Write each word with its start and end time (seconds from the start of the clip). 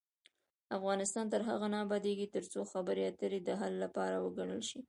افغانستان 0.77 1.25
تر 1.33 1.41
هغو 1.49 1.67
نه 1.73 1.77
ابادیږي، 1.85 2.27
ترڅو 2.35 2.61
خبرې 2.71 3.03
اترې 3.05 3.39
د 3.43 3.49
حل 3.59 3.73
لار 3.81 4.13
وګڼل 4.23 4.61
شي. 4.69 4.79